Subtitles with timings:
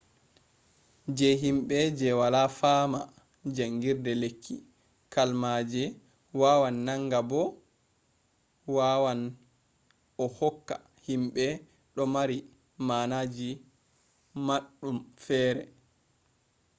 [1.17, 2.99] je himbe je wala fama
[3.55, 4.55] jangirde lekki,
[5.13, 5.83] kalmaje
[6.39, 7.41] wawan nanga ba bo
[8.75, 9.21] wawan
[10.23, 10.75] a hokka
[11.05, 11.45] himbe
[11.95, 12.37] do mari
[12.87, 13.49] manaji
[14.47, 15.63] madum fere